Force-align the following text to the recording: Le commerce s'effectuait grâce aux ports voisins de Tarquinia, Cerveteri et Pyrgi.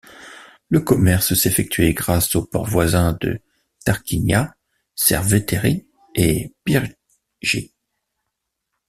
Le 0.69 0.79
commerce 0.79 1.35
s'effectuait 1.35 1.93
grâce 1.93 2.33
aux 2.33 2.43
ports 2.43 2.65
voisins 2.67 3.15
de 3.21 3.39
Tarquinia, 3.85 4.55
Cerveteri 4.95 5.85
et 6.15 6.55
Pyrgi. 6.63 7.75